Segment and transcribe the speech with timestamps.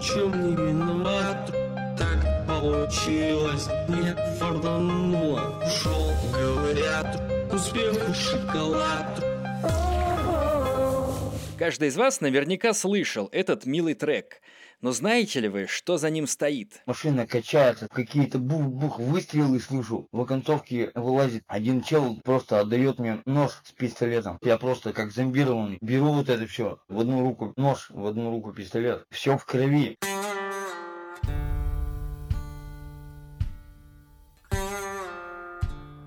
[0.00, 1.52] чем не виноват.
[1.98, 7.20] Так получилось, не фартануло Ушел, говорят,
[7.52, 9.24] успех шоколад.
[11.58, 14.40] Каждый из вас наверняка слышал этот милый трек.
[14.80, 16.82] Но знаете ли вы, что за ним стоит?
[16.86, 20.08] Машина качается, какие-то бух-бух выстрелы слышу.
[20.12, 24.38] В оконцовке вылазит один чел, просто отдает мне нож с пистолетом.
[24.42, 25.78] Я просто как зомбированный.
[25.80, 26.78] Беру вот это все.
[26.88, 29.04] В одну руку нож, в одну руку пистолет.
[29.10, 29.98] Все в крови.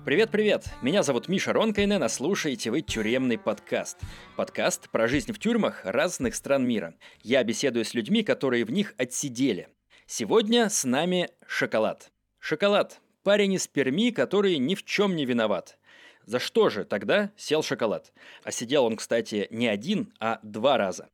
[0.02, 0.64] Привет-привет!
[0.80, 3.98] Меня зовут Миша Ронкайнен, а слушаете вы «Тюремный подкаст».
[4.34, 6.94] Подкаст про жизнь в тюрьмах разных стран мира.
[7.22, 9.68] Я беседую с людьми, которые в них отсидели.
[10.06, 12.10] Сегодня с нами Шоколад.
[12.38, 15.78] Шоколад– парень из Перми, который ни в чем не виноват.
[16.24, 18.14] За что же тогда сел Шоколад?
[18.42, 21.10] А сидел он, кстати, не один, а два раза.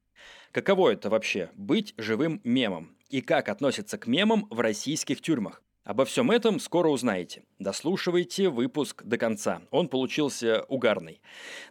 [0.53, 2.97] Каково это вообще– быть живым мемом?
[3.09, 5.61] И как относятся к мемам в российских тюрьмах?
[5.87, 7.45] Обо всем этом скоро узнаете.
[7.61, 9.63] Дослушивайте выпуск до конца.
[9.71, 11.21] Он получился угарный.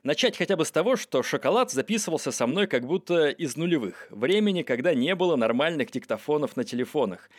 [0.03, 4.07] Начать хотя бы с того, что шоколад записывался со мной как будто из нулевых.
[4.11, 7.29] Времени, когда не было нормальных диктофонов на телефонах.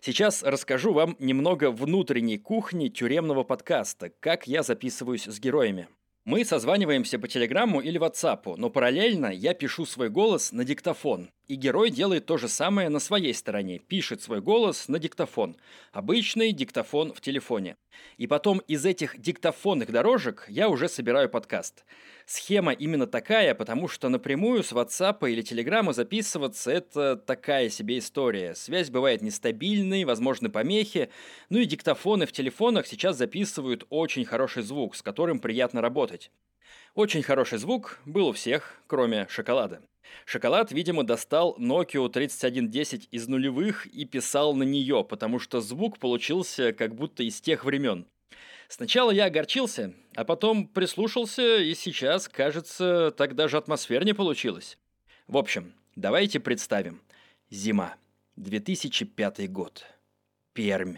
[0.00, 5.86] Сейчас расскажу вам немного внутренней кухни тюремного подкаста, как я записываюсь с героями.
[6.24, 11.30] Мы созваниваемся по телеграмму или ватсапу, но параллельно я пишу свой голос на диктофон.
[11.46, 15.56] И герой делает то же самое на своей стороне, пишет свой голос на диктофон.
[15.92, 17.76] Обычный диктофон в телефоне.
[18.16, 21.84] И потом из этих диктофонных дорожек я уже собираю подкаст.
[22.26, 28.56] Схема именно такая, потому что напрямую с WhatsApp или Telegram записываться– это такая себе история.
[28.56, 31.10] Связь бывает нестабильной, возможны помехи.
[31.48, 36.32] Ну и диктофоны в телефонах сейчас записывают очень хороший звук, с которым приятно работать.
[36.96, 39.80] Очень хороший звук был у всех, кроме шоколада.
[40.24, 46.72] Шоколад, видимо, достал Nokia 3110 из нулевых и писал на нее, потому что звук получился
[46.72, 48.06] как будто из тех времен.
[48.68, 54.78] Сначала я огорчился, а потом прислушался, и сейчас, кажется, так даже атмосфернее получилось.
[55.28, 57.00] В общем, давайте представим.
[57.50, 57.94] Зима.
[58.36, 59.84] 2005 год.
[60.52, 60.96] Пермь.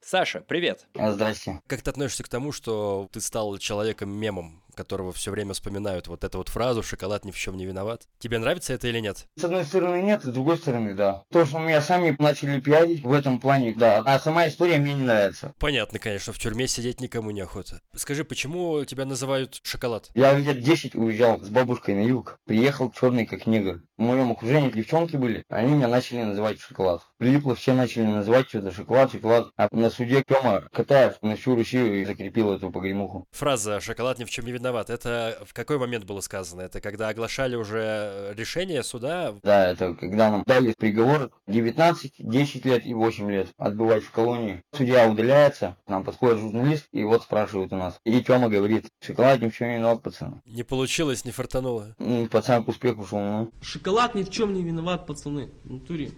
[0.00, 0.86] Саша, привет.
[0.94, 1.60] Здрасте.
[1.66, 4.62] Как ты относишься к тому, что ты стал человеком-мемом?
[4.78, 8.06] Которого все время вспоминают вот эту вот фразу «шоколад ни в чем не виноват».
[8.20, 9.26] Тебе нравится это или нет?
[9.36, 11.24] С одной стороны нет, с другой стороны да.
[11.32, 14.04] То, что меня сами начали пиарить в этом плане, да.
[14.06, 15.52] А сама история мне не нравится.
[15.58, 17.80] Понятно, конечно, в тюрьме сидеть никому не охота.
[17.96, 20.10] Скажи, почему тебя называют шоколад?
[20.14, 22.38] Я лет 10 уезжал с бабушкой на юг.
[22.46, 23.82] Приехал черный как негр.
[23.96, 27.02] В моем окружении девчонки были, они меня начали называть шоколад.
[27.18, 29.48] Прилипло все начали называть что-то шоколад, шоколад.
[29.56, 33.26] А на суде Тёма Катаев на всю Россию закрепил эту погремуху.
[33.32, 36.62] Фраза «шоколад ни в чем не виноват»— это в какой момент было сказано?
[36.62, 39.34] Это когда оглашали уже решение суда?
[39.42, 44.62] Да, это когда нам дали приговор 19, 10 лет и 8 лет отбывать в колонии.
[44.76, 47.98] Судья удаляется, нам подходит журналист и вот спрашивают у нас.
[48.04, 50.42] И Тёма говорит, шоколад ни в чем не виноват, пацан.
[50.46, 51.94] Не получилось, не фартануло.
[52.30, 53.52] Пацан к успеху шел, ну.
[53.62, 55.50] Шоколад ни в чем не виноват, пацаны.
[55.64, 56.10] В натуре.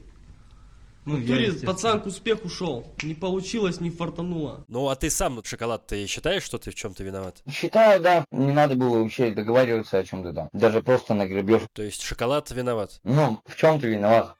[1.07, 2.87] Ну, в натуре пацан к успеху шел.
[3.03, 4.65] Не получилось, не фартануло.
[4.69, 7.43] Ну, а ты сам, шоколад, ты считаешь, что ты в чем-то виноват?
[7.51, 8.25] Считаю, да.
[8.31, 10.49] Не надо было вообще договариваться о чем-то там.
[10.53, 11.63] Даже просто на грабеж.
[11.73, 13.01] То есть шоколад виноват?
[13.05, 14.37] Ну, в чем-то виноват.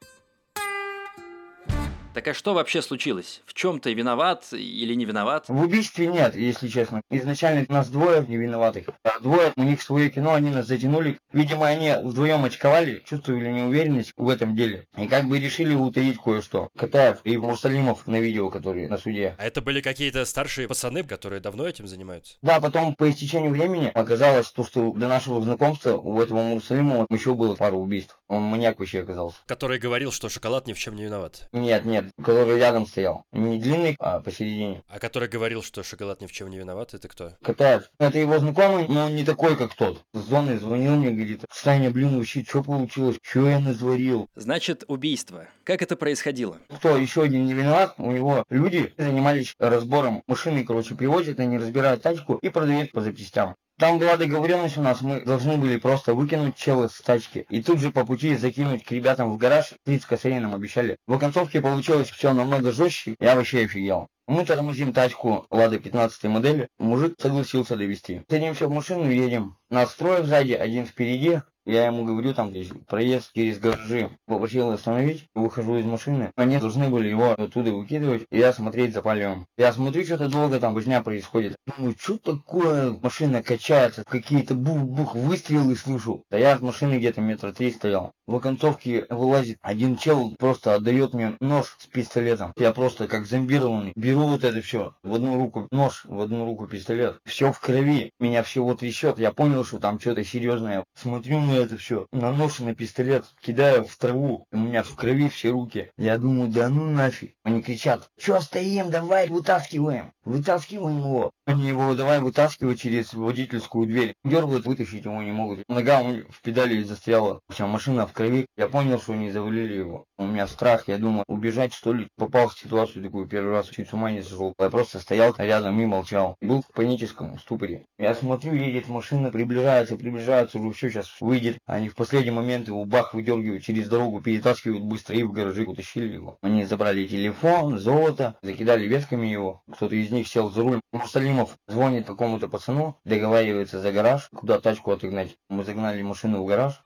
[2.13, 3.41] Так а что вообще случилось?
[3.45, 5.45] В чем ты виноват или не виноват?
[5.47, 7.01] В убийстве нет, если честно.
[7.09, 8.87] Изначально нас двое не виноватых.
[9.03, 11.17] А двое, у них свое кино, они нас затянули.
[11.31, 14.87] Видимо, они вдвоем очковали, чувствовали неуверенность в этом деле.
[14.97, 16.69] И как бы решили утаить кое-что.
[16.77, 19.35] Катаев и Мурсалимов на видео, которые на суде.
[19.37, 22.35] А это были какие-то старшие пацаны, которые давно этим занимаются?
[22.41, 27.33] Да, потом по истечению времени оказалось, то, что до нашего знакомства у этого Мурсалимова еще
[27.35, 28.17] было пару убийств.
[28.27, 29.37] Он маньяк вообще оказался.
[29.45, 31.47] Который говорил, что шоколад ни в чем не виноват.
[31.51, 33.25] Нет, нет, который рядом стоял.
[33.31, 34.83] Не длинный, а посередине.
[34.87, 37.33] А который говорил, что шоколад ни в чем не виноват, это кто?
[37.41, 37.89] Катаев.
[37.99, 40.03] Это его знакомый, но он не такой, как тот.
[40.13, 44.29] С зоны звонил мне, говорит, Саня, блин, учить, что получилось, что я натворил.
[44.35, 45.47] Значит, убийство.
[45.63, 46.57] Как это происходило?
[46.69, 52.01] Кто еще один не виноват, у него люди занимались разбором машины, короче, привозят, они разбирают
[52.01, 53.55] тачку и продают по запчастям.
[53.81, 57.79] Там была договоренность у нас, мы должны были просто выкинуть чела с тачки и тут
[57.79, 60.97] же по пути закинуть к ребятам в гараж, 30 косарей нам обещали.
[61.07, 64.07] В оконцовке получилось все намного жестче, я вообще офигел.
[64.27, 68.21] Мы тормозим тачку Лада 15 модели, мужик согласился довести.
[68.29, 69.57] Садимся в машину едем.
[69.71, 72.53] Нас трое сзади, один впереди, Я ему говорю, там
[72.87, 74.09] проезд через гаражи.
[74.25, 76.31] Попросил остановить, выхожу из машины.
[76.35, 79.45] Они должны были его оттуда выкидывать, и я смотреть за полем.
[79.57, 81.55] Я смотрю, что-то долго там возня происходит.
[81.65, 82.91] Думаю, что такое?
[83.01, 86.23] Машина качается, какие-то бух-бух выстрелы слышу.
[86.31, 88.11] Да я от машины где-то метра три стоял.
[88.27, 92.53] В оконцовке вылазит один чел, просто отдает мне нож с пистолетом.
[92.57, 93.91] Я просто как зомбированный.
[93.95, 94.93] Беру вот это все.
[95.03, 97.19] В одну руку нож, в одну руку пистолет.
[97.25, 98.11] Все в крови.
[98.19, 99.19] Меня все вот трясет.
[99.19, 100.85] Я понял, что там что-то серьезное.
[100.95, 102.07] Смотрю на это все.
[102.11, 103.25] На нож и на пистолет.
[103.41, 104.45] Кидаю в траву.
[104.51, 105.91] У меня в крови все руки.
[105.97, 107.35] Я думаю, да ну нафиг.
[107.43, 110.13] Они кричат, что стоим, давай вытаскиваем.
[110.23, 111.31] Вытаскиваем его.
[111.45, 114.13] Они его давай вытаскивать через водительскую дверь.
[114.23, 115.67] Дергают, вытащить его не могут.
[115.67, 117.41] Нога в педали застряла.
[117.49, 118.45] Вся машина в крови.
[118.55, 120.05] Я понял, что они завалили его.
[120.17, 120.87] У меня страх.
[120.87, 122.07] Я думал, убежать что ли.
[122.15, 123.67] Попал в ситуацию такую первый раз.
[123.67, 124.53] Чуть с ума не сошел.
[124.59, 126.37] Я просто стоял рядом и молчал.
[126.41, 127.85] Был в паническом ступоре.
[127.97, 130.59] Я смотрю, едет машина, приближается, приближается.
[130.59, 131.40] Уже все сейчас выйдет.
[131.65, 136.13] Они в последний момент его бах выдергивают через дорогу, перетаскивают быстро и в гаражи утащили
[136.13, 136.37] его.
[136.41, 139.63] Они забрали телефон, золото, закидали ветками его.
[139.71, 140.81] Кто-то из них сел за руль.
[140.91, 145.35] Мусалимов звонит какому-то пацану, договаривается за гараж, куда тачку отогнать.
[145.49, 146.81] Мы загнали машину в гараж.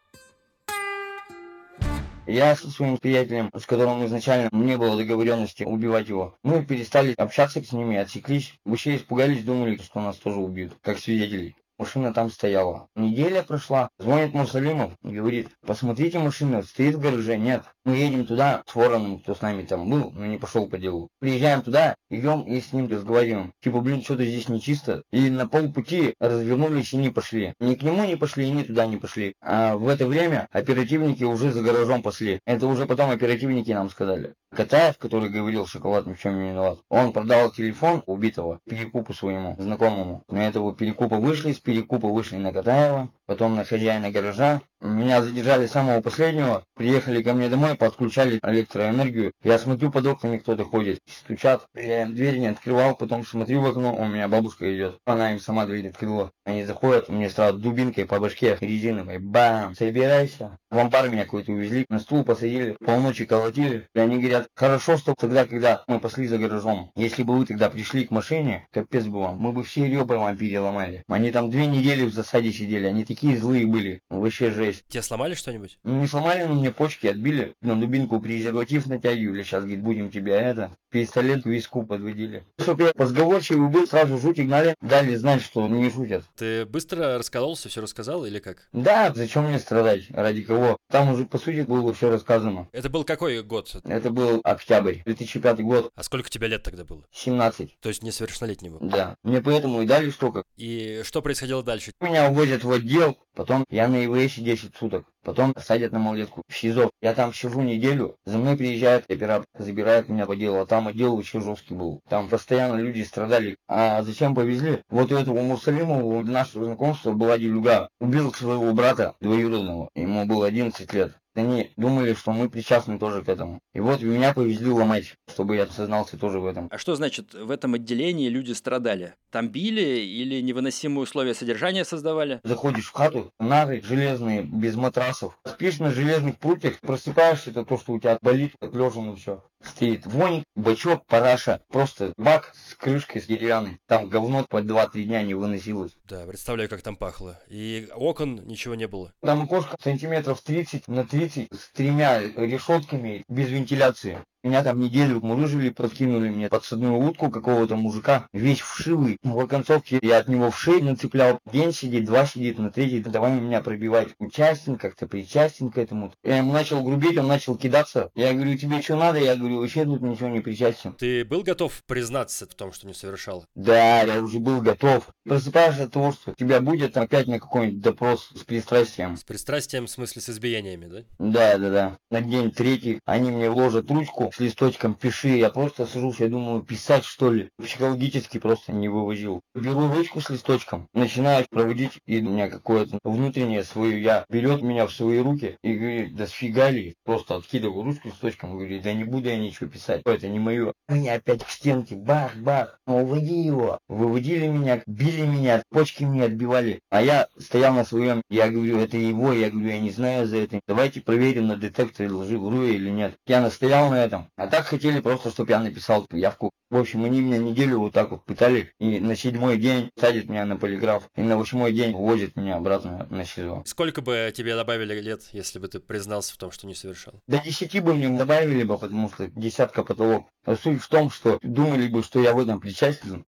[2.27, 7.63] Я со своим приятелем, с которым изначально не было договоренности убивать его, мы перестали общаться
[7.63, 8.55] с ними, отсеклись.
[8.65, 11.55] Вообще испугались, думали, что нас тоже убьют, как свидетелей.
[11.77, 12.87] Машина там стояла.
[12.95, 13.89] Неделя прошла.
[13.99, 17.37] Звонит Мусалимов, говорит, посмотрите, машина стоит в гараже.
[17.37, 20.77] Нет, мы едем туда с Вороном, кто с нами там был, но не пошел по
[20.77, 21.09] делу.
[21.19, 23.51] Приезжаем туда, идем и с ним разговариваем.
[23.61, 25.03] Типа, блин, что-то здесь нечисто.
[25.11, 27.53] И на полпути развернулись и не пошли.
[27.59, 29.33] Ни к нему не пошли, ни туда не пошли.
[29.41, 32.39] А в это время оперативники уже за гаражом пошли.
[32.45, 34.33] Это уже потом оперативники нам сказали.
[34.55, 39.55] Катаев, который говорил, шоколад ни в чем не виноват, он продал телефон убитого перекупу своему
[39.59, 40.23] знакомому.
[40.29, 44.61] На этого перекупа вышли, с перекупа вышли на Катаева, потом на хозяина гаража.
[44.81, 49.31] Меня задержали самого последнего, приехали ко мне домой, подключали электроэнергию.
[49.43, 51.65] Я смотрю, под окнами кто-то ходит, стучат.
[51.73, 54.99] Я им дверь не открывал, потом смотрю в окно, у меня бабушка идет.
[55.05, 56.31] Она им сама дверь открыла.
[56.43, 59.17] Они заходят, мне сразу дубинкой по башке резиновой.
[59.17, 59.75] Бам!
[59.75, 60.59] Собирайся.
[60.69, 63.87] В амбар меня какой-то увезли, на стул посадили, полночи колотили.
[63.95, 66.91] И они говорят, хорошо, что тогда, когда мы пошли за гаражом.
[66.95, 70.37] Если бы вы тогда пришли к машине, капец бы вам, мы бы все ребра вам
[70.37, 71.03] переломали.
[71.07, 74.01] Они там две недели в засаде сидели, они такие злые были.
[74.09, 74.83] Вообще жесть.
[74.87, 75.77] Тебе сломали что-нибудь?
[75.83, 77.53] Ну, не сломали, но мне почки отбили.
[77.61, 79.43] На дубинку презерватив натягивали.
[79.43, 82.45] Сейчас, говорит, будем тебя это, пистолет к виску подводили.
[82.59, 86.23] Чтоб я позговорчивый был, сразу шутик гнали, дали знать, что не шутят.
[86.37, 88.67] Ты быстро раскололся, все рассказал или как?
[88.71, 90.09] Да, зачем мне страдать?
[90.09, 90.77] Ради кого?
[90.89, 92.69] Там уже, по сути, было все рассказано.
[92.71, 93.75] Это был какой год?
[93.83, 95.91] Это был октябрь, 2005 год.
[95.95, 97.03] А сколько тебе лет тогда было?
[97.11, 97.77] 17.
[97.79, 98.79] То есть несовершеннолетний был?
[98.81, 99.15] Да.
[99.23, 100.43] Мне поэтому и дали столько.
[100.55, 101.91] И что происходило дальше?
[101.99, 103.04] Меня увозят в отдел,
[103.35, 105.05] потом я на ИВС 10 суток.
[105.23, 106.91] Потом садят на малолетку в СИЗО.
[107.01, 110.59] Я там сижу неделю, за мной приезжает оператор, забирает меня по делу.
[110.59, 112.01] А там отдел вообще жесткий был.
[112.07, 113.57] Там постоянно люди страдали.
[113.67, 114.83] А зачем повезли?
[114.89, 117.89] Вот у этого Мусалимова, нашего знакомства, была делюга.
[117.99, 119.89] Убил своего брата двоюродного.
[119.95, 121.17] Ему было 11 лет.
[121.35, 123.59] Они думали, что мы причастны тоже к этому.
[123.73, 126.69] И вот меня повезли ломать, чтобы я осознался тоже в этом.
[126.71, 129.15] А что значит в этом отделении люди страдали?
[129.31, 132.39] Там били или невыносимые условия содержания создавали?
[132.43, 135.37] Заходишь в хату, нары железные, без матрасов.
[135.45, 140.05] Спишь на железных прутьях, просыпаешься, это то, что у тебя болит, лежа на все стоит
[140.05, 143.79] вонь, бачок, параша, просто бак с крышкой с деревянной.
[143.87, 145.91] Там говно по 2-3 дня не выносилось.
[146.05, 147.39] Да, представляю, как там пахло.
[147.49, 149.13] И окон ничего не было.
[149.21, 154.23] Там окошко сантиметров 30 на 30 с тремя решетками без вентиляции.
[154.45, 159.17] Меня там неделю мурыжили, подкинули мне подсадную утку какого-то мужика, весь вшивый.
[159.23, 161.39] В оконцовке я от него в шею нацеплял.
[161.51, 164.09] День сидит, два сидит, на третий давай меня пробивать.
[164.19, 166.13] Участен, как-то причастен к этому.
[166.23, 168.11] Я ему начал грубить, он начал кидаться.
[168.13, 169.17] Я говорю, тебе что надо?
[169.17, 170.93] Я говорю, вообще тут ничего не причастен.
[170.93, 173.47] Ты был готов признаться в том, что не совершал?
[173.55, 175.09] Да, я уже был готов.
[175.23, 179.17] Просыпаешься от того, что тебя будет опять на какой-нибудь допрос с пристрастием.
[179.17, 181.03] С пристрастием, в смысле, с избиениями, да?
[181.17, 181.97] Да, да, да.
[182.11, 185.29] На день третий они мне вложат ручку, с листочком пиши.
[185.29, 187.49] Я просто сажусь, я думаю, писать что ли.
[187.57, 189.41] Психологически просто не вывозил.
[189.53, 194.87] Беру ручку с листочком, начинаю проводить, и у меня какое-то внутреннее свое я берет меня
[194.87, 196.95] в свои руки и говорит, да сфига ли.
[197.05, 200.73] Просто откидываю ручку с листочком, говорит, да не буду я ничего писать, это не мое.
[200.87, 203.79] Они опять к стенке, бах-бах, ну уводи его.
[203.87, 206.79] Выводили меня, били меня, почки мне отбивали.
[206.89, 210.37] А я стоял на своем, я говорю, это его, я говорю, я не знаю за
[210.37, 210.59] это.
[210.67, 213.15] Давайте проверим на детекторе лжи, вру или нет.
[213.25, 214.14] Я настоял на этом.
[214.15, 214.29] Там.
[214.35, 216.51] А так хотели просто, чтобы я написал явку.
[216.69, 220.45] В общем, они меня неделю вот так вот пытали, и на седьмой день садят меня
[220.45, 223.63] на полиграф, и на восьмой день увозят меня обратно на СИЗО.
[223.65, 227.13] Сколько бы тебе добавили лет, если бы ты признался в том, что не совершал?
[227.27, 230.27] До десяти бы мне добавили бы, потому что десятка потолок.
[230.45, 233.25] А суть в том, что думали бы, что я в этом причастен,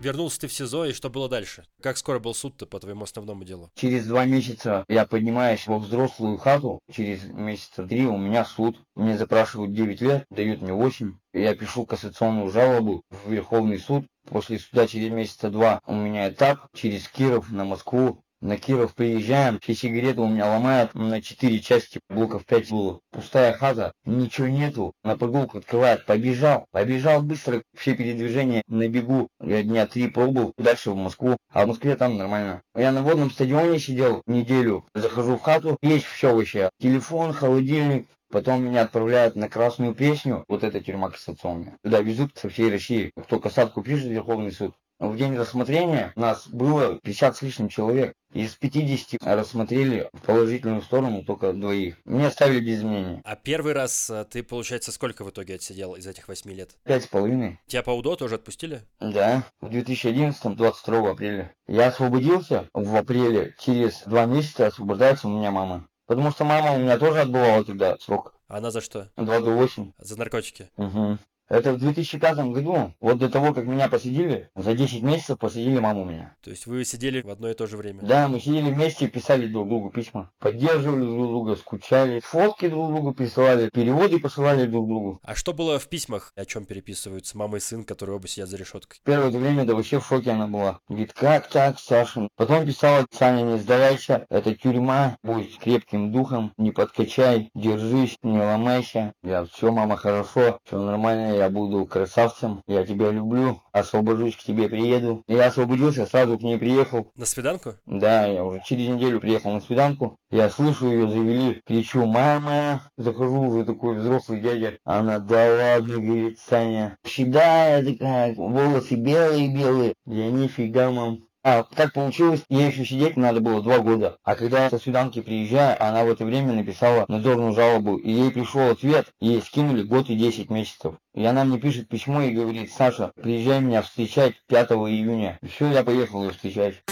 [0.00, 1.64] Вернулся ты в СИЗО, и что было дальше?
[1.82, 3.72] Как скоро был суд-то по твоему основному делу?
[3.74, 8.80] Через два месяца я поднимаюсь во взрослую хату, через месяца три у меня суд.
[8.94, 11.14] Мне запрашивают 9 лет, дают мне 8.
[11.32, 14.06] Я пишу кассационную жалобу в Верховный суд.
[14.28, 18.22] После суда через месяца два у меня этап через Киров на Москву.
[18.40, 23.00] На Киров приезжаем, все сигареты у меня ломают на четыре части, блоков пять было.
[23.10, 24.92] Пустая хата, ничего нету.
[25.02, 29.26] На прогулку открывает, побежал, побежал быстро, все передвижения на бегу.
[29.42, 32.62] Я дня три пробовал, дальше в Москву, а в Москве там нормально.
[32.76, 36.70] Я на водном стадионе сидел неделю, захожу в хату, есть все вообще.
[36.78, 41.78] Телефон, холодильник, Потом меня отправляют на Красную Пресню, вот эта тюрьма кассационная.
[41.82, 43.10] Туда везут со всей России.
[43.16, 44.74] Кто касатку пишет, Верховный суд.
[44.98, 48.14] В день рассмотрения нас было 50 с лишним человек.
[48.32, 51.96] Из 50 рассмотрели в положительную сторону только двоих.
[52.04, 53.22] Мне оставили без мнения.
[53.24, 56.76] А первый раз а, ты, получается, сколько в итоге отсидел из этих восьми лет?
[56.82, 57.60] Пять с половиной.
[57.68, 58.82] Тебя по УДО тоже отпустили?
[58.98, 61.54] Да, в 2011, 22 апреля.
[61.68, 63.54] Я освободился в апреле.
[63.60, 65.86] Через два месяца освобождается у меня мама.
[66.06, 68.34] Потому что мама у меня тоже отбывала тогда срок.
[68.48, 69.10] Она за что?
[69.16, 69.92] 2 до 8.
[69.98, 70.70] За наркотики?
[70.76, 71.18] Угу.
[71.48, 76.04] Это в 2005 году, вот до того, как меня посадили, за 10 месяцев посадили маму
[76.04, 76.36] меня.
[76.42, 78.02] То есть вы сидели в одно и то же время?
[78.02, 80.30] Да, мы сидели вместе писали друг другу письма.
[80.38, 85.20] Поддерживали друг друга, скучали, фотки друг другу присылали, переводы посылали друг другу.
[85.22, 86.32] А что было в письмах?
[86.36, 89.00] О чем переписываются мама и сын, которые оба сидят за решеткой?
[89.04, 90.80] Первое время, да вообще в шоке она была.
[90.88, 92.28] Говорит, как так, Саша?
[92.36, 99.12] Потом писала, Саня, не сдавайся, это тюрьма, будь крепким духом, не подкачай, держись, не ломайся.
[99.22, 104.68] Я, все, мама, хорошо, все нормально, я буду красавцем, я тебя люблю, освобожусь, к тебе
[104.68, 105.22] приеду.
[105.26, 107.10] Я освободился, сразу к ней приехал.
[107.16, 107.74] На свиданку?
[107.86, 110.16] Да, я уже через неделю приехал на свиданку.
[110.30, 114.78] Я слышу ее, завели, кричу, мама, захожу уже такой взрослый дядя.
[114.84, 119.94] Она, да ладно, говорит, Саня, седая такая, волосы белые-белые.
[120.06, 124.18] Я нифига, мам, а так получилось, ей еще сидеть надо было два года.
[124.24, 128.30] А когда я со свиданки приезжаю, она в это время написала надзорную жалобу, и ей
[128.30, 130.96] пришел ответ, ей скинули год и 10 месяцев.
[131.14, 135.38] И она мне пишет письмо и говорит, Саша, приезжай меня встречать 5 июня.
[135.48, 136.82] Все, я поехал ее встречать.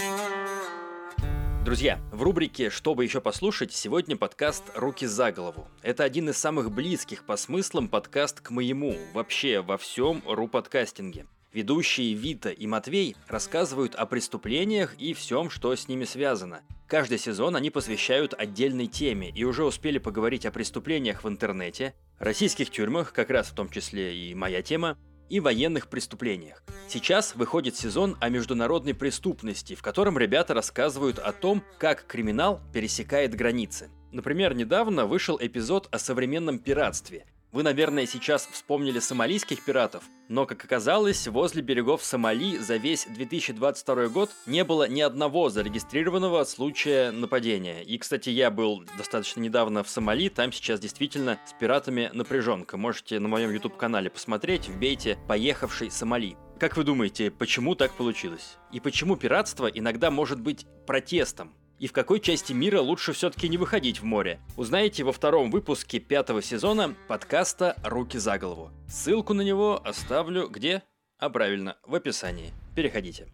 [1.67, 5.67] Друзья, в рубрике «Что бы еще послушать» сегодня подкаст «Руки за голову».
[5.81, 11.25] Это один из самых близких по смыслам подкаст к моему, вообще во всем ру-подкастинге.
[11.57, 16.61] Ведущие Вита и Матвей рассказывают о преступлениях и всем, что с ними связано.
[16.85, 22.69] Каждый сезон они посвящают отдельной теме и уже успели поговорить о преступлениях в интернете, российских
[22.69, 24.99] тюрьмах, как раз в том числе и моя тема,
[25.29, 26.61] и военных преступлениях.
[26.87, 33.33] Сейчас выходит сезон о международной преступности, в котором ребята рассказывают о том, как криминал пересекает
[33.33, 33.89] границы.
[34.11, 40.63] Например, недавно вышел эпизод о современном пиратстве, вы, наверное, сейчас вспомнили сомалийских пиратов, но, как
[40.63, 47.83] оказалось, возле берегов Сомали за весь 2022 год не было ни одного зарегистрированного случая нападения.
[47.83, 52.77] И, кстати, я был достаточно недавно в Сомали, там сейчас действительно с пиратами напряженка.
[52.77, 56.35] Можете на моем YouTube-канале посмотреть, вбейте «Поехавший Сомали».
[56.59, 58.57] Как вы думаете, почему так получилось?
[58.71, 61.53] И почему пиратство иногда может быть протестом?
[61.79, 65.99] И в какой части мира лучше все-таки не выходить в море, узнаете во втором выпуске
[65.99, 68.71] пятого сезона подкаста «Руки за голову».
[68.87, 70.83] Ссылку на него оставлю где?
[71.19, 72.51] А правильно, в описании.
[72.75, 73.27] Переходите.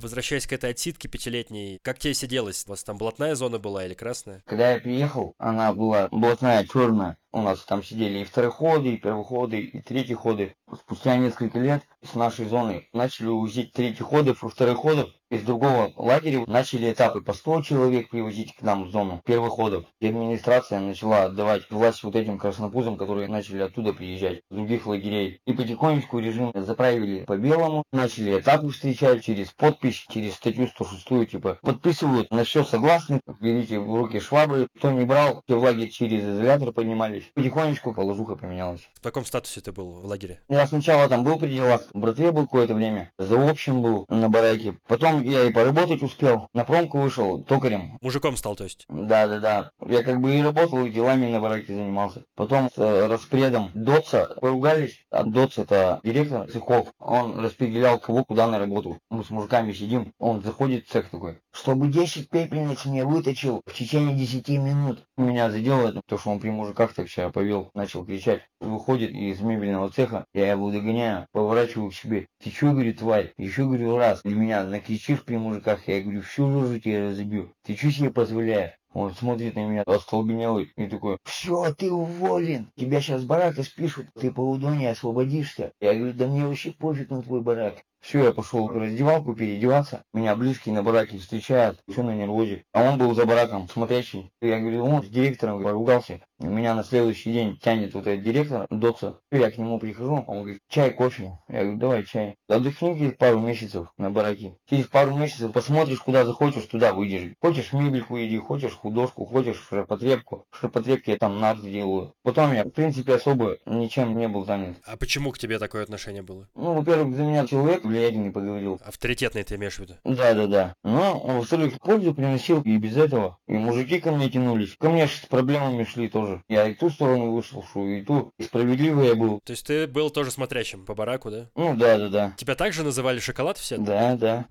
[0.00, 2.64] Возвращаясь к этой отсидке пятилетней, как тебе сиделось?
[2.66, 4.42] У вас там блатная зона была или красная?
[4.44, 7.16] Когда я приехал, она была блатная, черная.
[7.36, 10.56] У нас там сидели и второходы, и первоходы, и третьи ходы.
[10.72, 15.10] Спустя несколько лет с нашей зоны начали увозить третьи ходы, второходов.
[15.28, 19.84] Из другого лагеря начали этапы по 100 человек привозить к нам в зону первоходов.
[20.00, 25.40] И администрация начала отдавать власть вот этим краснопузам, которые начали оттуда приезжать, с других лагерей.
[25.44, 31.58] И потихонечку режим заправили по белому, начали этапы встречать через подпись, через статью 106, типа
[31.60, 34.68] подписывают, на все согласны, берите в руки швабры.
[34.78, 37.25] Кто не брал, те в лагерь через изолятор поднимались.
[37.34, 38.88] Потихонечку положуха поменялась.
[38.94, 40.40] В каком статусе ты был в лагере?
[40.48, 44.28] Я сначала там был при делах, в братве был какое-то время, за общим был на
[44.28, 44.76] бараке.
[44.86, 47.98] Потом я и поработать успел, на промку вышел, токарем.
[48.00, 48.84] Мужиком стал, то есть?
[48.88, 49.70] Да, да, да.
[49.86, 52.24] Я как бы и работал, и делами на бараке занимался.
[52.34, 56.88] Потом с э, распредом Дотса поругались, а Дотс это директор цехов.
[56.98, 58.98] Он распределял кого куда на работу.
[59.10, 61.38] Мы с мужиками сидим, он заходит в цех такой.
[61.52, 65.05] Чтобы 10 пепельниц мне выточил в течение 10 минут.
[65.18, 68.42] Меня задело это, то, что он при мужиках так себя повел, начал кричать.
[68.60, 72.26] Выходит из мебельного цеха, я его догоняю, поворачиваю к себе.
[72.42, 73.32] Ты чё, говорю, тварь?
[73.38, 77.54] Еще, говорю, раз, для меня накричишь при мужиках, я говорю, всю жужу тебе разобью.
[77.64, 78.74] Ты чё себе позволяешь?
[78.92, 84.30] Он смотрит на меня остолбенелый и такой, все, ты уволен, тебя сейчас барака спишут, ты
[84.30, 85.72] по удоне освободишься.
[85.80, 87.76] Я говорю, да мне вообще пофиг на твой барак.
[88.06, 90.04] Все, я пошел в раздевалку переодеваться.
[90.14, 92.62] Меня близкие на бараке встречают, все на нервозе.
[92.72, 94.30] А он был за бараком, смотрящий.
[94.40, 96.20] Я говорю, он с директором поругался.
[96.38, 99.18] Меня на следующий день тянет вот этот директор, Дотса.
[99.30, 101.38] Я к нему прихожу, он говорит, чай, кофе.
[101.48, 102.36] Я говорю, давай чай.
[102.48, 104.56] Отдохни пару месяцев на бараке.
[104.68, 107.32] Через пару месяцев посмотришь, куда захочешь, туда выйдешь.
[107.40, 110.44] Хочешь мебельку иди, хочешь художку, хочешь ширпотребку.
[110.50, 112.12] В ширпотребке я там нарт делаю.
[112.22, 114.76] Потом я, в принципе, особо ничем не был занят.
[114.84, 116.48] А почему к тебе такое отношение было?
[116.54, 118.78] Ну, во-первых, за меня человек влиятельный поговорил.
[118.84, 119.94] Авторитетный ты имеешь в виду?
[120.04, 120.74] Да, да, да.
[120.84, 123.38] Но, во-вторых, пользу приносил и без этого.
[123.48, 124.76] И мужики ко мне тянулись.
[124.78, 126.25] Ко мне с проблемами шли тоже.
[126.48, 128.32] Я и ту сторону выслушал, и ту.
[128.38, 129.40] И справедливый я был.
[129.44, 131.48] То есть ты был тоже смотрящим по бараку, да?
[131.54, 132.34] Ну, да, да, да.
[132.36, 133.78] Тебя также называли шоколад все?
[133.78, 134.46] Да, да.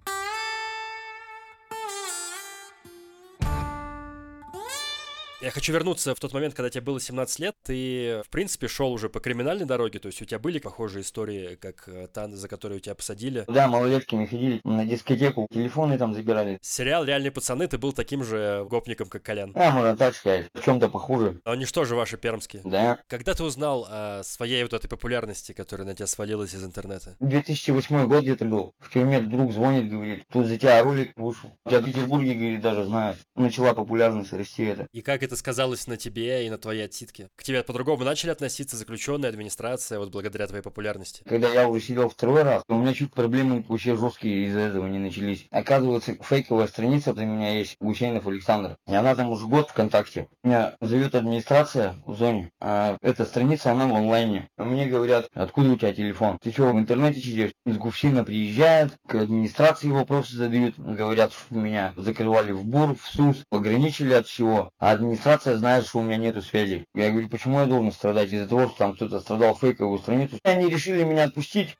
[5.45, 7.55] Я хочу вернуться в тот момент, когда тебе было 17 лет.
[7.61, 11.53] Ты, в принципе, шел уже по криминальной дороге, то есть у тебя были похожие истории,
[11.53, 13.45] как э, та, за которую тебя посадили.
[13.47, 16.57] Да, малолетками ходили на дискотеку, телефоны там забирали.
[16.63, 19.51] Сериал «Реальные пацаны» ты был таким же гопником, как Колян.
[19.53, 21.39] А, можно так сказать, в чем-то похуже.
[21.43, 22.63] А они что же ваши пермские?
[22.65, 22.97] Да.
[23.05, 27.17] Когда ты узнал о своей вот этой популярности, которая на тебя свалилась из интернета?
[27.19, 28.73] 2008 год где-то был.
[28.79, 31.51] В тюрьме друг звонит, говорит, тут за тебя ролик вышел.
[31.67, 33.19] Тебя в Петербурге, говорит, даже знают.
[33.35, 34.87] Начала популярность расти это.
[34.91, 37.29] И как это сказалось на тебе и на твоей отсидке?
[37.35, 41.23] К тебе по-другому начали относиться заключенные, администрация, вот благодаря твоей популярности?
[41.27, 44.99] Когда я уже сидел второй раз, у меня чуть проблемы вообще жесткие из-за этого не
[44.99, 45.47] начались.
[45.51, 48.77] Оказывается, фейковая страница у меня есть, Гусейнов Александр.
[48.87, 50.27] И она там уже год ВКонтакте.
[50.43, 54.49] Меня зовет администрация в зоне, а эта страница, она в онлайне.
[54.57, 56.37] А мне говорят, откуда у тебя телефон?
[56.41, 57.51] Ты что, в интернете сидишь?
[57.65, 63.43] Из Гусейна приезжают, к администрации вопросы задают, говорят, что меня закрывали в БУР, в СУС,
[63.51, 64.69] ограничили от всего.
[64.79, 66.85] А администрация знает, что у меня нету связи.
[66.93, 70.37] Я говорю, почему я должен страдать из-за того, что там кто-то страдал фейковую страницу?
[70.43, 71.77] Они решили меня отпустить.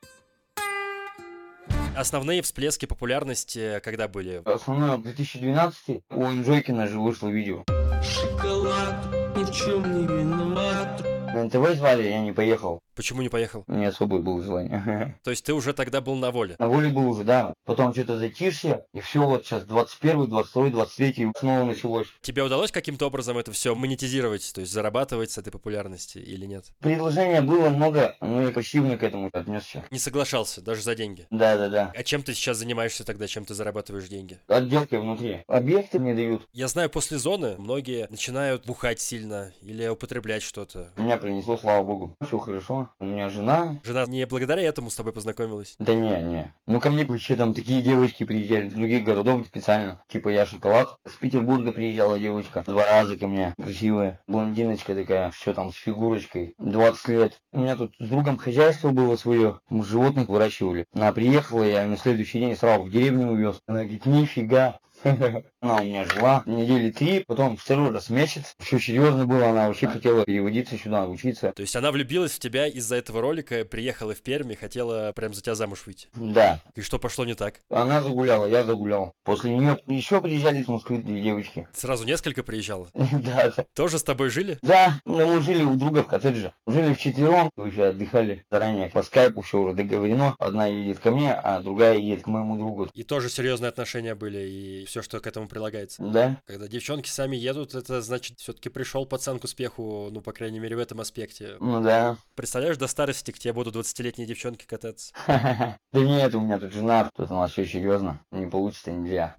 [1.96, 4.42] Основные всплески популярности когда были?
[4.44, 7.64] Основное в 2012 у Инжойкина же вышло видео.
[8.02, 11.02] Шоколад ни в чем не виноват.
[11.32, 12.80] На НТВ звали, я не поехал.
[12.96, 13.62] Почему не поехал?
[13.66, 15.18] Не особо было желание.
[15.22, 16.56] То есть ты уже тогда был на воле?
[16.58, 17.52] На воле был уже, да.
[17.66, 22.06] Потом что-то затишье, и все, вот сейчас 21, 22, 23, снова началось.
[22.22, 26.64] Тебе удалось каким-то образом это все монетизировать, то есть зарабатывать с этой популярности или нет?
[26.80, 29.84] Предложения было много, но я пассивно к этому отнесся.
[29.90, 31.26] Не соглашался, даже за деньги?
[31.30, 31.92] Да, да, да.
[31.94, 34.38] А чем ты сейчас занимаешься тогда, чем ты зарабатываешь деньги?
[34.46, 35.44] Отделкой внутри.
[35.48, 36.48] Объекты мне дают.
[36.54, 40.92] Я знаю, после зоны многие начинают бухать сильно или употреблять что-то.
[40.96, 42.16] Меня принесло, слава богу.
[42.24, 42.85] Все хорошо.
[42.98, 43.80] У меня жена.
[43.84, 45.76] Жена не благодаря этому с тобой познакомилась?
[45.78, 46.54] Да не, не.
[46.66, 50.02] Ну ко мне вообще там такие девочки приезжали из других городов специально.
[50.08, 50.96] Типа я шоколад.
[51.06, 52.62] С Петербурга приезжала девочка.
[52.66, 53.54] Два раза ко мне.
[53.56, 54.20] Красивая.
[54.26, 55.30] Блондиночка такая.
[55.30, 56.54] Все там с фигурочкой.
[56.58, 57.40] 20 лет.
[57.52, 59.60] У меня тут с другом хозяйство было свое.
[59.68, 60.86] Мы животных выращивали.
[60.92, 63.60] Она приехала, я на следующий день сразу в деревню увез.
[63.66, 64.78] Она говорит, нифига,
[65.60, 68.54] она у меня жила недели три, потом второй раз месяц.
[68.58, 71.52] Все серьезно было, она вообще хотела переводиться сюда, учиться.
[71.52, 75.34] То есть она влюбилась в тебя из-за этого ролика, приехала в Пермь и хотела прям
[75.34, 76.08] за тебя замуж выйти?
[76.14, 76.60] Да.
[76.74, 77.60] И что пошло не так?
[77.70, 79.14] Она загуляла, я загулял.
[79.24, 81.68] После нее еще приезжали из Москвы две девочки.
[81.72, 82.88] Сразу несколько приезжало?
[83.26, 83.64] Да, да.
[83.74, 84.58] Тоже с тобой жили?
[84.62, 86.52] Да, мы жили у друга в коттедже.
[86.66, 88.90] Жили вчетвером, уже отдыхали заранее.
[88.90, 90.36] По скайпу все уже договорено.
[90.38, 92.88] Одна едет ко мне, а другая едет к моему другу.
[92.92, 96.02] И тоже серьезные отношения были, и все, что к этому прилагается.
[96.02, 96.40] Да.
[96.46, 100.76] Когда девчонки сами едут, это значит, все-таки пришел пацан к успеху, ну, по крайней мере,
[100.76, 101.56] в этом аспекте.
[101.60, 102.16] Ну да.
[102.34, 105.12] Представляешь, до старости к тебе будут 20-летние девчонки кататься?
[105.92, 108.20] Да нет, у меня тут жена, тут у нас все серьезно.
[108.30, 109.36] Не получится нельзя.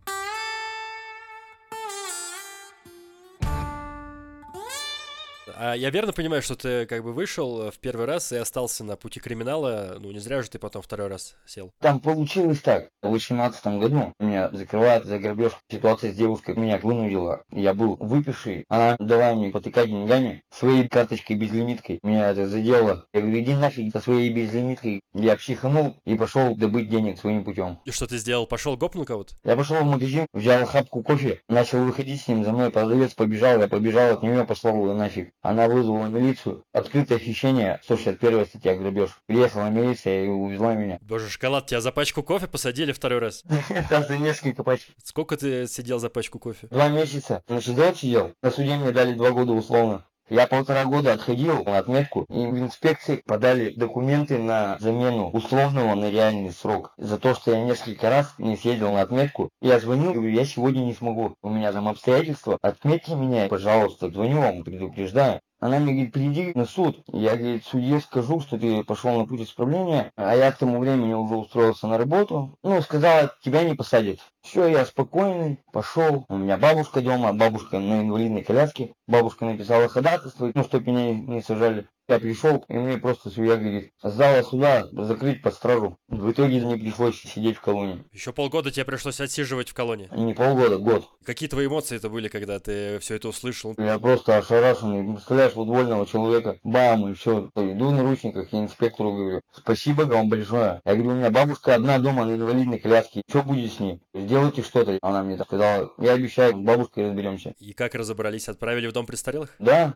[5.59, 8.95] А я верно понимаю, что ты как бы вышел в первый раз и остался на
[8.95, 9.97] пути криминала?
[9.99, 11.71] Ну, не зря же ты потом второй раз сел.
[11.79, 12.89] Там получилось так.
[13.01, 15.53] В 18 году меня закрывают за грабеж.
[15.71, 17.41] Ситуация с девушкой меня вынудила.
[17.51, 18.65] Я был выпивший.
[18.69, 20.43] Она дала мне потыкать деньгами.
[20.53, 21.99] Своей карточкой безлимиткой.
[22.03, 23.07] Меня это задело.
[23.11, 25.01] Я говорю, иди нафиг со своей безлимиткой.
[25.15, 27.79] Я психанул и пошел добыть денег своим путем.
[27.85, 28.45] И что ты сделал?
[28.45, 29.33] Пошел гопнул кого-то?
[29.43, 32.69] Я пошел в магазин, взял хапку кофе, начал выходить с ним за мной.
[32.69, 35.31] Продавец побежал, я побежал от нее, послал его нафиг.
[35.47, 36.65] Она вызвала милицию.
[36.73, 39.11] Открытое хищение, 161 статья грабеж.
[39.27, 40.99] Приехала милиция и увезла меня.
[40.99, 43.45] Боже, шоколад, тебя за пачку кофе посадили второй раз.
[43.89, 44.89] Там за несколько пачек.
[45.01, 46.67] Сколько ты сидел за пачку кофе?
[46.67, 47.43] Два месяца.
[47.47, 48.33] На сидел.
[48.41, 50.05] На суде мне дали два года условно.
[50.29, 56.09] Я полтора года отходил на отметку, и в инспекции подали документы на замену условного на
[56.09, 56.93] реальный срок.
[56.97, 60.81] За то, что я несколько раз не съездил на отметку, я звонил, говорю, я сегодня
[60.81, 61.35] не смогу.
[61.41, 65.39] У меня там обстоятельства, отметьте меня, пожалуйста, звоню вам, предупреждаю.
[65.59, 67.03] Она мне говорит, приди на суд.
[67.07, 70.11] Я, говорит, судье скажу, что ты пошел на путь исправления.
[70.15, 72.57] А я к тому времени уже устроился на работу.
[72.63, 74.19] Ну, сказала, тебя не посадят.
[74.41, 76.25] Все, я спокойный, пошел.
[76.29, 78.93] У меня бабушка дома, бабушка на инвалидной коляске.
[79.07, 81.87] Бабушка написала ходатайство, ну, чтобы меня не сажали.
[82.07, 85.97] Я пришел, и мне просто судья говорит, зала суда закрыть под стражу.
[86.07, 88.05] В итоге мне пришлось сидеть в колонии.
[88.13, 90.07] Еще полгода тебе пришлось отсиживать в колонии.
[90.15, 91.05] Не полгода, год.
[91.25, 93.75] Какие твои эмоции это были, когда ты все это услышал?
[93.77, 95.15] Я просто ошарашенный.
[95.15, 97.49] Представляешь, футбольного человека, бам, и все.
[97.55, 100.81] Иду в наручниках, и инспектору говорю, спасибо вам большое.
[100.85, 103.21] Я говорю, у меня бабушка одна дома на инвалидной коляске.
[103.27, 104.01] Что будет с ней?
[104.13, 104.97] Сделайте что-то.
[105.01, 107.53] Она мне так сказала, я обещаю, с бабушкой разберемся.
[107.59, 108.47] И как разобрались?
[108.47, 109.53] Отправили в дом престарелых?
[109.59, 109.93] Да.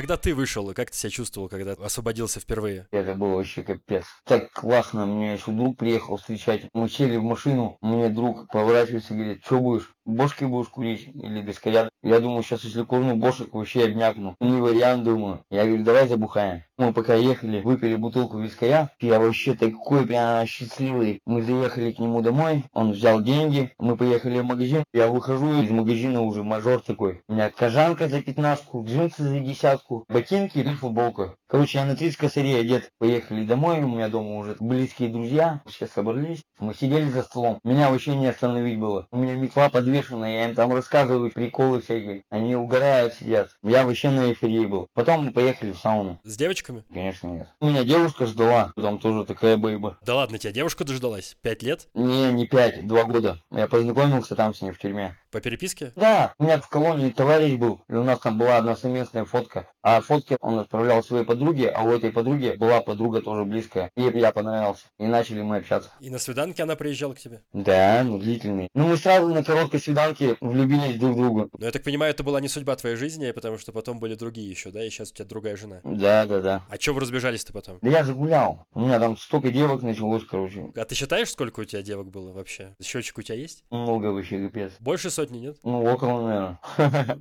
[0.00, 2.88] Когда ты вышел, и как ты себя чувствовал, когда освободился впервые?
[2.90, 4.06] Это было вообще капец.
[4.24, 6.70] Так классно, мне еще друг приехал встречать.
[6.72, 9.90] Мы сели в машину, мне друг поворачивается и говорит, что будешь?
[10.04, 11.90] Бошки будешь курить или бескорят?
[12.02, 14.36] Я думаю, сейчас если курну бошек, вообще обмякну.
[14.40, 15.44] Не вариант, думаю.
[15.50, 16.62] Я говорю, давай забухаем.
[16.78, 18.90] Мы пока ехали, выпили бутылку вискаря.
[19.00, 21.20] Я вообще такой прям счастливый.
[21.26, 24.84] Мы заехали к нему домой, он взял деньги, мы поехали в магазин.
[24.94, 27.20] Я выхожу из магазина уже мажор такой.
[27.28, 31.34] У меня кожанка за пятнашку, джинсы за десятку, ботинки и футболка.
[31.46, 32.90] Короче, я на 30 косарей одет.
[32.98, 35.60] Поехали домой, у меня дома уже близкие друзья.
[35.66, 36.42] Все собрались.
[36.60, 37.58] Мы сидели за столом.
[37.64, 39.06] Меня вообще не остановить было.
[39.10, 42.24] У меня метла подвешена, я им там рассказываю приколы всякие.
[42.30, 43.50] Они угорают, сидят.
[43.62, 44.88] Я вообще на эйфории был.
[44.94, 46.20] Потом мы поехали в сауну.
[46.24, 46.84] С девочками?
[46.92, 47.48] Конечно, нет.
[47.60, 49.98] У меня девушка ждала, там тоже такая бейба.
[50.02, 51.36] Да ладно, тебя девушка дождалась?
[51.42, 51.88] Пять лет?
[51.94, 53.40] Не, не пять, два года.
[53.50, 55.16] Я познакомился там с ней в тюрьме.
[55.30, 55.92] По переписке?
[55.94, 59.68] Да, у меня в колонии товарищ был, и у нас там была одна совместная фотка.
[59.82, 63.90] А фотки он отправлял своей подруге, а у этой подруги была подруга тоже близкая.
[63.96, 64.86] Ей я понравился.
[64.98, 65.90] И начали мы общаться.
[66.00, 67.42] И на свиданке она приезжала к тебе?
[67.52, 68.68] Да, ну длительный.
[68.74, 71.48] Ну мы сразу на короткой свиданке влюбились друг в друга.
[71.56, 74.50] Ну я так понимаю, это была не судьба твоей жизни, потому что потом были другие
[74.50, 74.84] еще, да?
[74.84, 75.80] И сейчас у тебя другая жена.
[75.84, 76.62] Да, да, да.
[76.68, 77.78] А че вы разбежались-то потом?
[77.80, 78.66] Да я загулял.
[78.74, 80.72] У меня там столько девок началось, короче.
[80.74, 82.74] А ты считаешь, сколько у тебя девок было вообще?
[82.82, 83.64] Счетчик у тебя есть?
[83.70, 84.72] Много вообще, капец.
[84.80, 85.56] Больше сотни, нет?
[85.62, 86.58] Ну, около, наверное.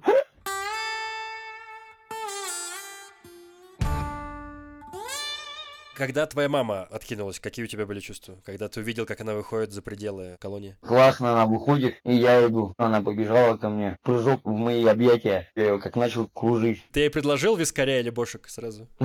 [5.95, 8.37] Когда твоя мама откинулась, какие у тебя были чувства?
[8.45, 10.77] Когда ты увидел, как она выходит за пределы колонии?
[10.79, 12.73] Классно она выходит, и я иду.
[12.77, 13.97] Она побежала ко мне.
[14.03, 15.49] Прыжок в мои объятия.
[15.55, 16.81] Я ее как начал кружить.
[16.93, 18.87] Ты ей предложил вискаря или бошек сразу?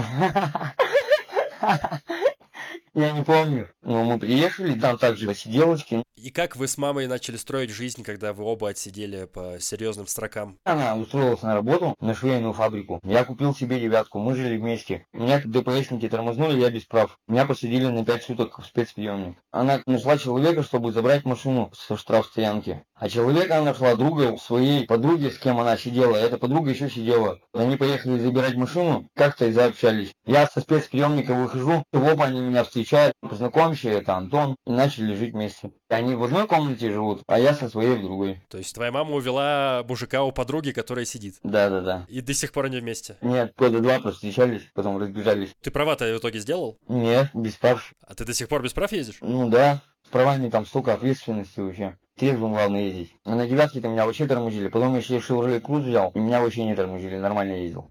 [2.95, 3.69] Я не помню.
[3.83, 6.05] Но мы приехали, там также посиделочки.
[6.15, 10.59] И как вы с мамой начали строить жизнь, когда вы оба отсидели по серьезным строкам?
[10.63, 13.01] Она устроилась на работу на швейную фабрику.
[13.03, 15.07] Я купил себе девятку, мы жили вместе.
[15.13, 17.19] Меня ДПСники тормознули, я без прав.
[17.27, 19.37] Меня посадили на пять суток в спецприемник.
[19.51, 22.85] Она нашла человека, чтобы забрать машину со штрафстоянки.
[22.95, 26.15] А человека она нашла друга своей подруги, с кем она сидела.
[26.15, 27.41] Эта подруга еще сидела.
[27.53, 30.13] Они поехали забирать машину, как-то и заобщались.
[30.25, 32.84] Я со спецприемника выхожу, и оба они меня встречают.
[33.21, 34.57] Познакомься, это Антон.
[34.67, 35.71] И начали жить вместе.
[35.89, 38.43] Они в одной комнате живут, а я со своей в другой.
[38.49, 41.37] То есть твоя мама увела мужика у подруги, которая сидит?
[41.43, 42.07] Да-да-да.
[42.09, 43.17] И до сих пор они вместе?
[43.21, 45.55] Нет, года два встречались, потом разбежались.
[45.63, 46.79] Ты права-то в итоге сделал?
[46.89, 47.93] Нет, без прав.
[48.07, 49.19] А ты до сих пор без прав ездишь?
[49.21, 51.97] Ну да, с правами там столько ответственности вообще.
[52.17, 53.17] Трезвым главное ездить.
[53.25, 54.69] А на девятке-то меня вообще тормозили.
[54.69, 57.91] Потом еще Chevrolet Cruze взял, и меня вообще не тормозили, нормально ездил.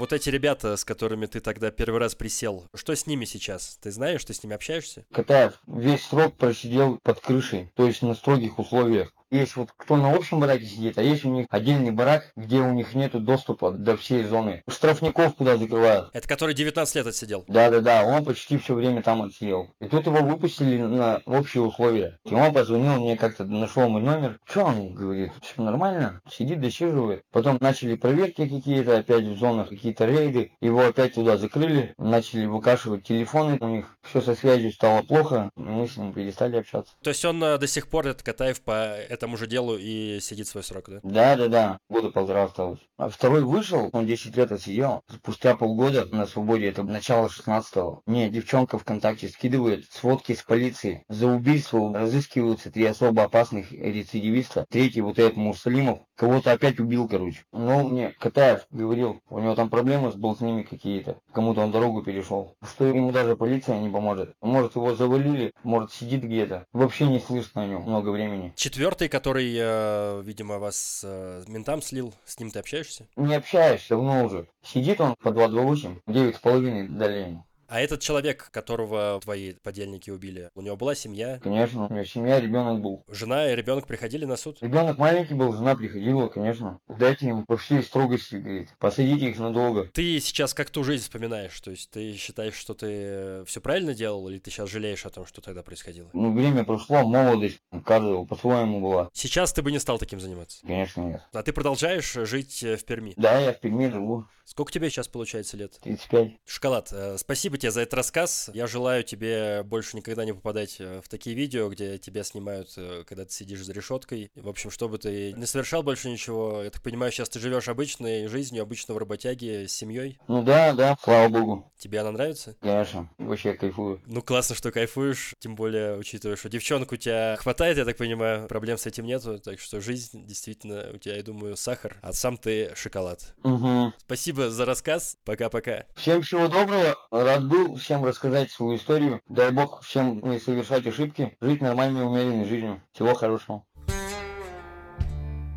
[0.00, 3.78] Вот эти ребята, с которыми ты тогда первый раз присел, что с ними сейчас?
[3.82, 5.04] Ты знаешь, ты с ними общаешься?
[5.12, 9.12] Катаев весь срок просидел под крышей, то есть на строгих условиях.
[9.30, 12.72] Есть вот кто на общем бараке сидит, а есть у них отдельный барак, где у
[12.72, 14.62] них нету доступа до всей зоны.
[14.68, 16.10] Штрафников куда закрывают.
[16.12, 17.44] Это который 19 лет отсидел?
[17.46, 19.72] Да-да-да, он почти все время там отсидел.
[19.80, 22.18] И тут его выпустили на общие условия.
[22.24, 24.40] И он позвонил мне как-то, нашел мой номер.
[24.44, 25.30] Что он говорит?
[25.42, 26.20] Все нормально?
[26.28, 27.22] Сидит, досиживает.
[27.30, 30.52] Потом начали проверки какие-то, опять в зонах какие-то рейды.
[30.60, 33.96] Его опять туда закрыли, начали выкашивать телефоны у них.
[34.02, 36.94] Все со связью стало плохо, мы с ним перестали общаться.
[37.02, 40.48] То есть он э, до сих пор, этот Катаев, по этому же делу и сидит
[40.48, 41.00] свой срок, да?
[41.02, 42.80] Да-да-да, года полтора осталось.
[42.96, 45.02] А второй вышел, он 10 лет отсидел.
[45.12, 48.00] Спустя полгода на свободе, это начало 16-го.
[48.06, 51.04] Мне девчонка ВКонтакте скидывает сводки с полиции.
[51.10, 54.64] За убийство разыскиваются три особо опасных рецидивиста.
[54.70, 57.42] Третий вот этот Мусалимов кого-то опять убил, короче.
[57.52, 61.18] Но мне Катаев говорил, у него там проблемы был с ними какие-то.
[61.32, 62.54] Кому-то он дорогу перешел.
[62.62, 64.32] Что ему даже полиция не поможет.
[64.40, 66.64] Может его завалили, может сидит где-то.
[66.72, 68.52] Вообще не слышно о нем много времени.
[68.56, 73.06] Четвертый, который, э, видимо, вас э, ментам слил, с ним ты общаешься?
[73.16, 74.46] Не общаюсь, давно уже.
[74.62, 80.76] Сидит он по 228, 9,5 дали а этот человек, которого твои подельники убили, у него
[80.76, 81.38] была семья?
[81.40, 83.04] Конечно, у него семья, ребенок был.
[83.08, 84.58] Жена и ребенок приходили на суд?
[84.60, 86.80] Ребенок маленький был, жена приходила, конечно.
[86.88, 88.70] Дайте им по всей строгости, говорит.
[88.78, 89.84] Посадите их надолго.
[89.92, 91.58] Ты сейчас как ту жизнь вспоминаешь?
[91.60, 95.24] То есть ты считаешь, что ты все правильно делал, или ты сейчас жалеешь о том,
[95.24, 96.10] что тогда происходило?
[96.12, 99.10] Ну, время прошло, молодость каждого по-своему была.
[99.12, 100.66] Сейчас ты бы не стал таким заниматься?
[100.66, 101.22] Конечно, нет.
[101.32, 103.14] А ты продолжаешь жить в Перми?
[103.16, 104.26] Да, я в Перми живу.
[104.50, 105.78] Сколько тебе сейчас получается лет?
[105.80, 106.32] 35.
[106.44, 108.50] Шоколад, э, спасибо тебе за этот рассказ.
[108.52, 113.04] Я желаю тебе больше никогда не попадать э, в такие видео, где тебя снимают, э,
[113.06, 114.32] когда ты сидишь за решеткой.
[114.34, 116.64] В общем, чтобы ты не совершал больше ничего.
[116.64, 120.18] Я так понимаю, сейчас ты живешь обычной жизнью, обычного работяги с семьей.
[120.26, 121.72] Ну да, да, слава богу.
[121.78, 122.56] Тебе она нравится?
[122.60, 124.02] Конечно, вообще кайфую.
[124.06, 128.48] Ну классно, что кайфуешь, тем более учитывая, что девчонку у тебя хватает, я так понимаю,
[128.48, 132.36] проблем с этим нету, так что жизнь действительно у тебя, я думаю, сахар, а сам
[132.36, 133.36] ты шоколад.
[133.44, 133.92] Угу.
[133.98, 135.84] Спасибо за рассказ, пока-пока.
[135.96, 139.20] Всем всего доброго, рад был всем рассказать свою историю.
[139.28, 142.80] Дай бог всем не совершать ошибки, жить нормальной, умеренной жизнью.
[142.92, 143.64] Всего хорошего.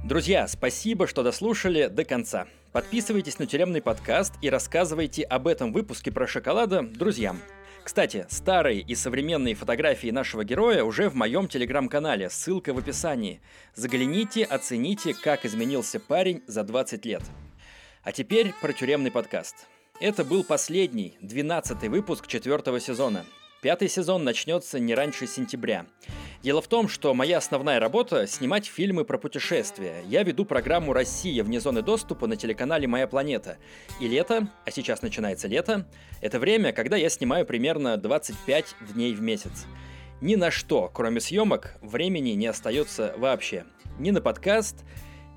[0.04, 2.48] Друзья, спасибо, что дослушали до конца.
[2.74, 7.40] Подписывайтесь на тюремный подкаст и рассказывайте об этом выпуске про шоколада друзьям.
[7.84, 13.42] Кстати, старые и современные фотографии нашего героя уже в моем телеграм-канале, ссылка в описании.
[13.76, 17.24] Загляните, оцените, как изменился парень за 20 лет.
[18.04, 19.68] А теперь про тюремный подкаст.
[20.02, 23.26] Это был последний, 12 выпуск четвертого сезона.
[23.62, 25.86] Пятый сезон начнется не раньше сентября.
[26.42, 30.04] Дело в том, что моя основная работа– снимать фильмы про путешествия.
[30.06, 33.58] Я веду программу «Россия вне зоны доступа» на телеканале «Моя планета».
[34.02, 35.90] И лето, а сейчас начинается лето,
[36.20, 39.66] это время, когда я снимаю примерно 25 дней в месяц.
[40.20, 43.64] Ни на что, кроме съемок, времени не остается вообще.
[43.98, 44.84] Ни на подкаст,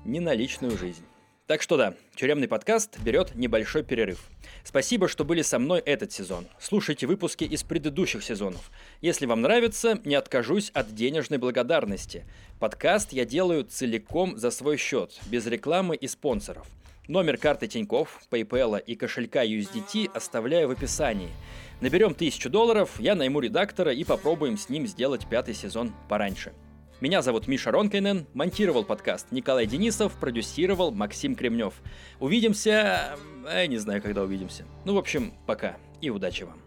[0.03, 1.05] ни на личную жизнь.
[1.47, 4.19] Так что да, тюремный подкаст берет небольшой перерыв.
[4.65, 6.45] Спасибо, что были со мной этот сезон.
[6.59, 8.69] Слушайте выпуски из предыдущих сезонов.
[8.99, 12.25] Если вам нравится, не откажусь от денежной благодарности.
[12.59, 16.67] Подкаст я делаю целиком за свой счет, без рекламы и спонсоров.
[17.07, 21.31] Номер карты Тиньков, PayPal и кошелька USDT оставляю в описании.
[21.79, 26.51] Наберем тысячу долларов, я найму редактора и попробуем с ним сделать пятый сезон пораньше.
[26.99, 31.75] Меня зовут Миша Ронкайнен, монтировал подкаст Николай Денисов, продюсировал Максим Кремнев.
[32.19, 33.15] Увидимся...
[33.45, 34.65] Я э, не знаю, когда увидимся.
[34.83, 36.59] Ну, в общем, пока и удачи вам.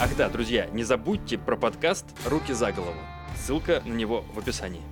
[0.00, 3.00] Ах да, друзья, не забудьте про подкаст «Руки за голову».
[3.36, 4.82] Ссылка на него в описании.